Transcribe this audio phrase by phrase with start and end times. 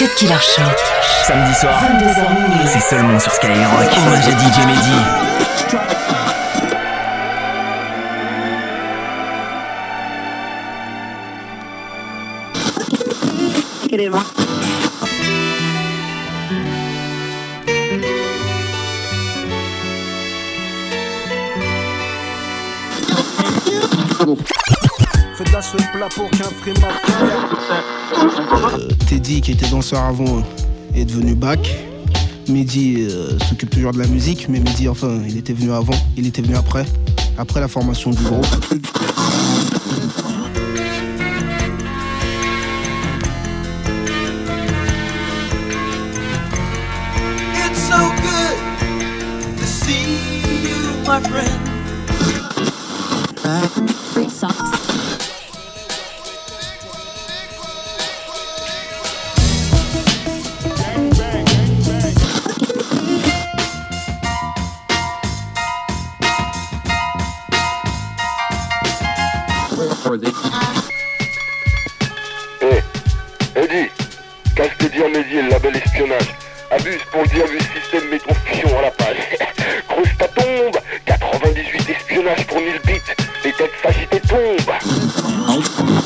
[0.00, 0.62] Cut Killer Show.
[1.26, 2.66] Samedi soir, 22h minuit.
[2.66, 3.52] c'est seulement sur Skyrock.
[3.98, 4.96] Hommage à DJ Mehdi.
[13.90, 14.39] Fais
[26.60, 26.88] frima
[29.08, 30.42] Teddy, qui était danseur avant,
[30.94, 31.58] est devenu bac.
[32.48, 36.26] Mehdi euh, s'occupe toujours de la musique, mais Mehdi, enfin, il était venu avant, il
[36.26, 36.84] était venu après,
[37.38, 38.46] après la formation du groupe.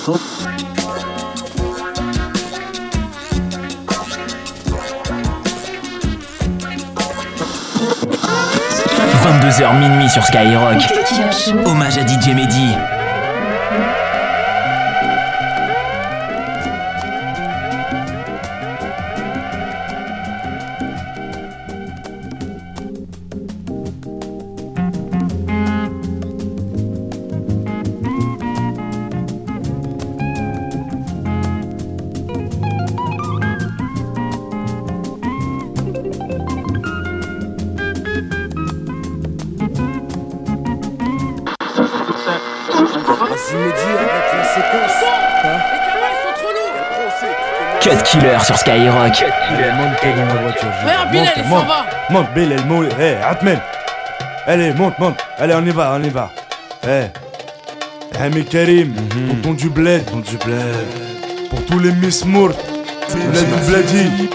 [0.05, 0.19] Tombent.
[9.25, 10.77] 22h minuit sur Skyrock.
[11.65, 12.94] Hommage à DJ Mehdi.
[48.15, 49.25] Killer sur Skyrock.
[49.77, 50.65] Monte monte,
[51.25, 51.87] monte, va.
[52.11, 52.93] Monte, Bilal, monte.
[52.99, 53.59] Hé, Atmen.
[54.47, 55.19] Allez, monte, monte.
[55.39, 56.31] Allez, on y va, on y va.
[56.87, 57.11] Hé.
[58.21, 58.95] Hami Karim,
[59.43, 60.05] tonton du bled.
[60.05, 61.49] Tonton du bled.
[61.51, 62.55] Pour tous les Miss Mourt.
[63.13, 64.31] Bled ou Bledi.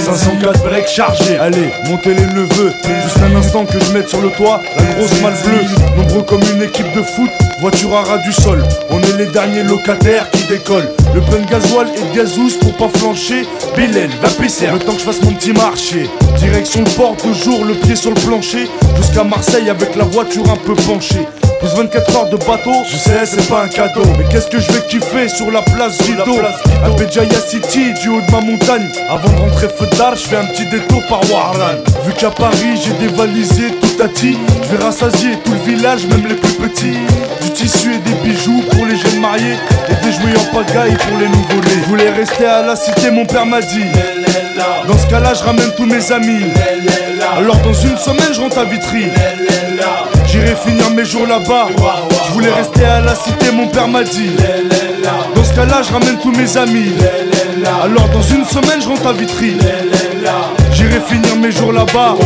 [0.00, 2.72] 504 breaks chargés, allez, montez les neveux
[3.04, 5.64] Juste un instant que je mette sur le toit la grosse malle bleue.
[5.96, 7.30] Nombreux comme une équipe de foot,
[7.60, 8.62] voiture à ras du sol.
[8.90, 10.90] On est les derniers locataires qui décollent.
[11.14, 13.46] Le plein de gasoil et de gazouze pour pas flancher.
[13.76, 16.08] Bilal, va pisser, le temps que je fasse mon petit marché.
[16.38, 18.68] Direction le port, toujours le pied sur le plancher.
[18.96, 21.26] Jusqu'à Marseille avec la voiture un peu penchée
[21.60, 24.02] plus 24 heures de bateau, je sais c'est pas un cadeau.
[24.18, 26.40] Mais qu'est-ce que je vais kiffer sur la place Vito
[26.84, 28.88] À Béjaïa City, du haut de ma montagne.
[29.08, 31.76] Avant de rentrer feu d'art, je fais un petit détour par Warlan.
[32.06, 36.26] Vu qu'à Paris j'ai dévalisé tout à ti Je vais rassasier tout le village, même
[36.26, 36.98] les plus petits.
[37.42, 39.56] Du tissu et des bijoux pour les jeunes mariés.
[39.88, 41.82] Et des jouets en pagaille pour les nouveau-nés.
[41.82, 43.84] Je voulais rester à la cité, mon père m'a dit.
[44.88, 46.44] Dans ce cas là, je ramène tous mes amis
[47.36, 49.04] Alors dans une semaine, je rentre à Vitry
[50.26, 51.68] J'irai finir mes jours là-bas.
[52.26, 54.30] Je voulais rester à la cité, mon père m'a dit.
[55.34, 56.92] Dans ce cas-là, je ramène tous mes amis.
[57.82, 59.56] Alors dans une semaine, je rentre à Vitry.
[60.72, 62.16] J'irai finir mes jours là-bas.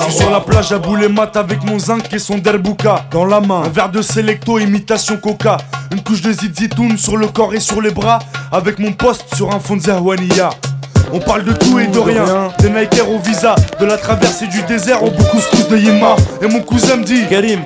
[0.00, 3.24] Je suis sur la plage à bouler mat avec mon zinc et son derbouka dans
[3.24, 3.62] la main.
[3.66, 5.56] Un verre de Selecto, imitation coca.
[5.92, 8.20] Une couche de zizitoun sur le corps et sur les bras.
[8.50, 10.50] Avec mon poste sur un fond de Zerwania.
[11.14, 12.24] On parle de tout et de rien,
[12.58, 16.16] des Nikers au visa, de la traversée du désert au beaucoup couscous de Yéma.
[16.40, 17.60] Et mon cousin me dit Karim,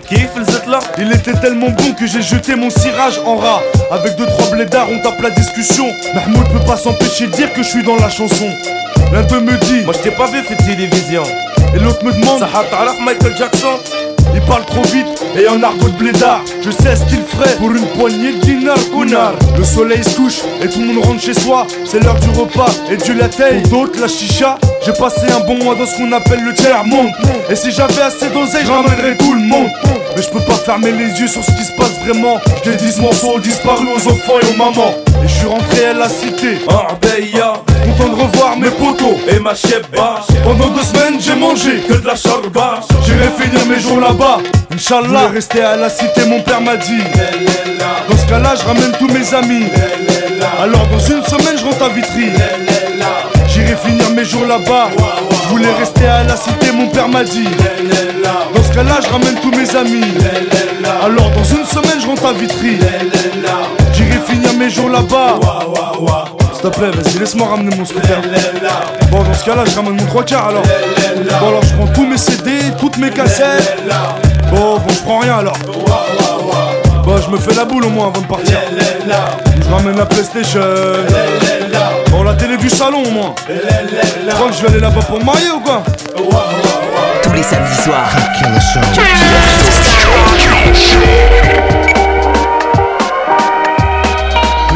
[0.68, 3.60] là Il était tellement bon que j'ai jeté mon cirage en rat.
[3.92, 5.86] Avec deux trois blédards, on tape la discussion.
[6.14, 8.48] Mahmoud peut pas s'empêcher de dire que je suis dans la chanson.
[9.12, 11.22] L'un d'eux me dit Moi je t'ai pas vu fait télévision.
[11.74, 12.44] Et l'autre me demande
[13.04, 13.78] Michael Jackson
[14.36, 15.06] il parle trop vite
[15.38, 16.42] et en argot de blédard.
[16.62, 18.76] Je sais ce qu'il ferait pour une poignée de dinars
[19.56, 21.66] Le soleil se couche et tout le monde rentre chez soi.
[21.84, 25.62] C'est l'heure du repas et Dieu la taille d'autres la chicha J'ai passé un bon
[25.64, 27.10] mois dans ce qu'on appelle le tiers-monde
[27.50, 29.70] Et si j'avais assez d'oseille je ramènerais tout le monde
[30.16, 32.38] Mais je peux pas fermer les yeux sur ce qui se passe vraiment.
[32.64, 34.94] J'ai 10 morceaux disparus aux enfants et aux mamans.
[35.22, 36.56] Et je suis rentré à la cité.
[36.68, 37.52] Arbeya
[37.84, 42.06] Content de revoir mes potos et ma chebba Pendant deux semaines j'ai mangé que de
[42.06, 44.38] la charba J'irai finir mes jours là-bas.
[44.72, 45.28] Inch'Allah.
[45.34, 47.02] Rester à la cité mon père m'a dit.
[48.08, 49.66] Dans ce cas-là je ramène tous mes amis.
[50.62, 52.30] Alors dans une semaine je rentre à Vitry
[53.66, 54.90] J'irai finir mes jours là-bas
[55.42, 57.48] Je voulais rester à la cité mon père m'a dit
[58.54, 60.04] Dans ce cas-là je ramène tous mes amis
[61.02, 62.78] Alors dans une semaine je rentre à Vitry
[63.92, 65.40] J'irai finir mes jours là-bas
[66.70, 68.20] te plaît, vas-y, laisse-moi ramener mon scooter.
[69.10, 70.62] Bon, dans ce cas-là, je ramène mon trois quarts alors.
[71.40, 73.82] Bon, alors je prends tous mes CD, toutes mes cassettes.
[74.50, 75.56] Bon, bon, je prends rien alors.
[77.04, 78.58] Bon, je me fais la boule au moins avant de partir.
[79.60, 80.60] Je ramène la PlayStation.
[82.10, 83.34] Bon, la télé du salon au moins.
[83.46, 85.82] Tu crois que je vais aller là-bas pour me marier ou quoi
[87.22, 88.10] Tous les samedis soirs.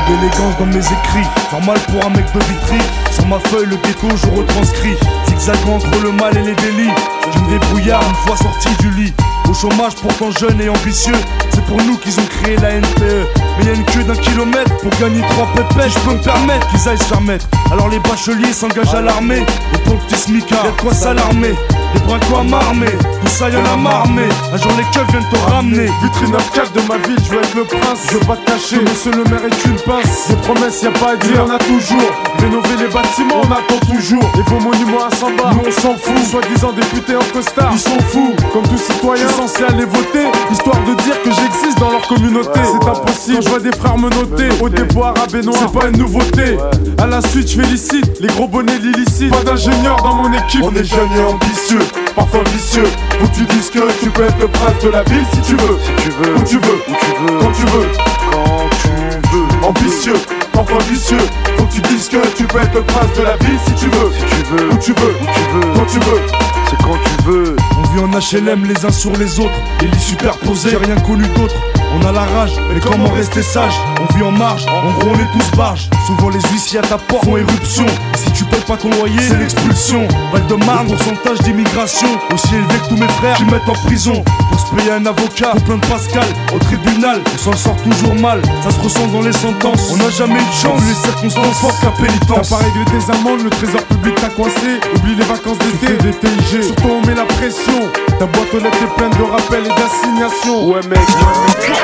[0.09, 2.79] D'élégance dans mes écrits, normal pour un mec de vitry.
[3.13, 4.97] Sur ma feuille, le ghetto, je retranscris.
[5.29, 6.91] Zigzagant entre le mal et les délits.
[7.33, 9.15] D'une débrouillard une fois sorti du lit.
[9.51, 11.17] Au chômage, pourtant jeune et ambitieux.
[11.53, 13.27] C'est pour nous qu'ils ont créé la NPE.
[13.59, 15.91] Mais y a une queue d'un kilomètre pour gagner trois pépettes.
[15.93, 17.47] Je peux me permettre qu'ils aillent se faire mettre.
[17.73, 19.45] Alors les bacheliers s'engagent à l'armée.
[19.75, 21.57] Et pour le petit smicard, y'a de quoi s'alarmer.
[21.95, 24.23] Des brincos à m'armer, tout ça y'en a marmé.
[24.53, 25.91] Un jour les keufs viennent te ramener.
[26.01, 28.07] Vitrine 9 de ma ville, je veux être le prince.
[28.09, 30.29] Je veux pas te cacher, monsieur le maire est une pince.
[30.29, 32.11] Des promesses, y a pas à dire, on a toujours.
[32.39, 34.23] Rénover les bâtiments, on attend toujours.
[34.39, 36.25] Et vos monuments à 100 bas, nous on s'en fout.
[36.31, 38.35] Soi-disant députés en costard, ils sont fous.
[38.53, 40.27] Comme tout citoyen, censé aller voter.
[40.51, 42.61] Histoire de dire que j'existe dans leur communauté.
[42.65, 44.49] C'est impossible, Quand je vois des frères me noter.
[44.61, 46.57] Au dépôt arabe et noir, c'est pas une nouveauté.
[46.99, 49.31] À la suite, je félicite les gros bonnets l'illicite.
[49.31, 50.63] Pas d'ingénieur dans mon équipe.
[50.63, 51.85] On est jeunes et ambitieux,
[52.17, 52.89] parfois vicieux.
[53.21, 55.79] Que tu dises que tu peux être le prince de la ville si tu veux.
[55.85, 57.87] Si tu veux, où tu veux, où tu veux, quand tu veux,
[58.33, 59.69] quand tu veux.
[59.69, 60.40] Ambitieux,
[60.89, 61.19] vicieux.
[61.57, 63.87] Faut que tu dises que tu peux être le prince de la ville si tu
[63.87, 64.13] veux.
[64.13, 66.23] Si tu veux, où tu veux, où tu veux, quand tu veux.
[66.69, 67.57] C'est quand tu veux.
[67.79, 71.27] On vit en HLM les uns sur les autres, les lits superposés, j'ai rien connu
[71.29, 71.55] d'autre.
[71.93, 75.19] On a la rage, mais comment rester sage On vit en marge, en gros on
[75.19, 75.89] est tous barges.
[76.07, 77.87] Souvent les huissiers à ta porte font éruption.
[78.15, 80.07] Si tu payes pas ton loyer, c'est l'expulsion.
[80.33, 84.23] Val de Marne, pourcentage d'immigration aussi élevé que tous mes frères qui mettent en prison.
[84.51, 88.15] Pour se payer un avocat, pour plein de Pascal, au tribunal, on s'en sort toujours
[88.15, 88.41] mal.
[88.63, 89.91] Ça se ressent dans les sentences.
[89.93, 92.51] On n'a jamais eu de chance, les circonstances fortes qu'à T'as pénitence.
[92.51, 94.79] pas réglé tes amendes, le trésor public t'a coincé.
[94.95, 96.63] Oublie les vacances d'été, des TIG.
[96.63, 97.81] Surtout on met la pression.
[98.19, 100.69] Ta boîte aux lettres est pleine de rappels et d'assignations.
[100.69, 100.99] Ouais mec,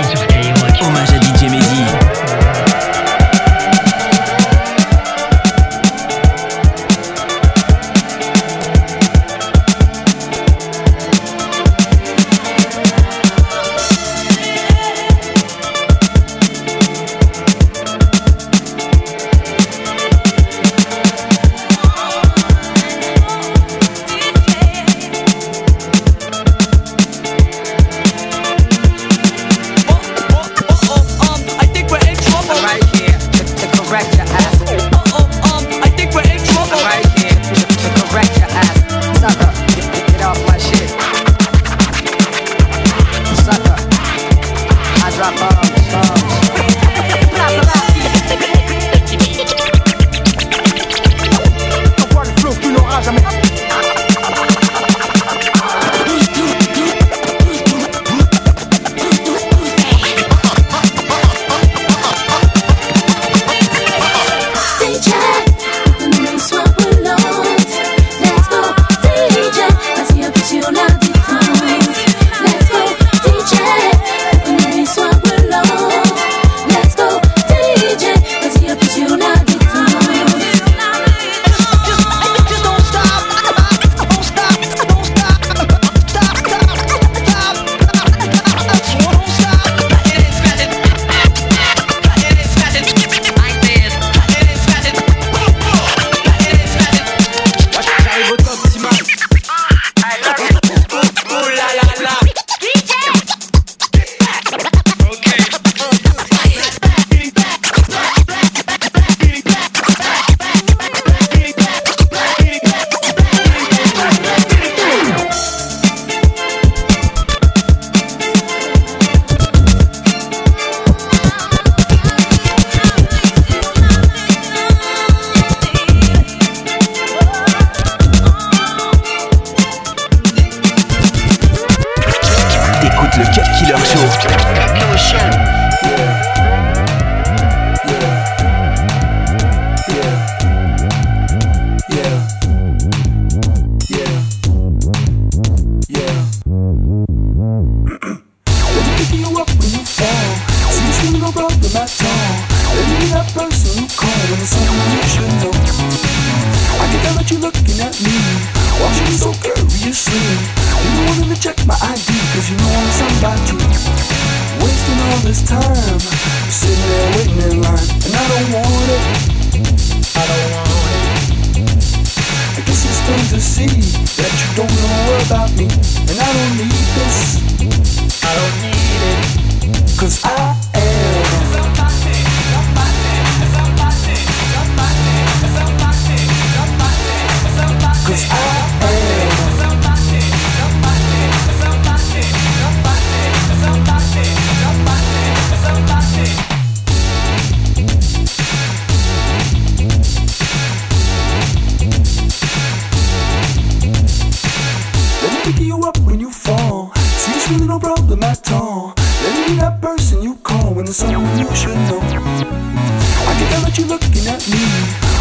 [207.51, 208.93] really no problem at all.
[208.95, 211.99] Let me be that person you call when there's you should know.
[211.99, 214.63] I can tell that you're looking at me,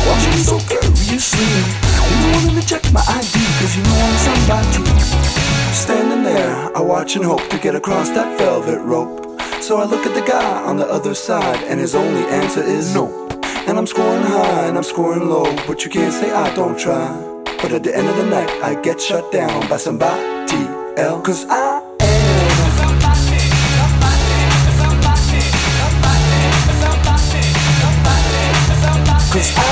[0.06, 1.50] watching me so curiously.
[2.20, 4.84] You wanting to check my ID, cause you know I'm somebody.
[5.74, 9.40] Standing there, I watch and hope to get across that velvet rope.
[9.60, 12.94] So I look at the guy on the other side, and his only answer is
[12.94, 13.28] no.
[13.66, 17.08] And I'm scoring high and I'm scoring low, but you can't say I don't try.
[17.62, 21.26] But at the end of the night, I get shut down by somebody else.
[21.26, 21.79] Cause I
[29.32, 29.69] Cause I